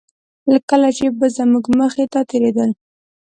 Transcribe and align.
کله 0.69 0.89
چې 0.97 1.05
به 1.17 1.27
زموږ 1.37 1.65
مخې 1.79 2.05
ته 2.13 2.19
تېرېدل. 2.29 2.69